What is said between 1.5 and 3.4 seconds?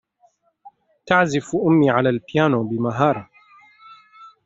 أمي على البيانو بمهارة.